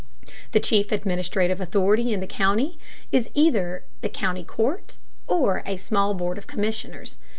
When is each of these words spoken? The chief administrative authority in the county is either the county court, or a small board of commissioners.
The 0.53 0.59
chief 0.59 0.91
administrative 0.91 1.61
authority 1.61 2.11
in 2.11 2.21
the 2.21 2.25
county 2.25 2.79
is 3.11 3.29
either 3.35 3.83
the 4.01 4.09
county 4.09 4.43
court, 4.43 4.97
or 5.27 5.61
a 5.67 5.77
small 5.77 6.15
board 6.15 6.39
of 6.39 6.47
commissioners. 6.47 7.19